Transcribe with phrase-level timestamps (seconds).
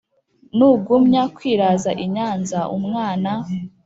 [0.57, 3.31] nugumya kwiraza inyanza, umwana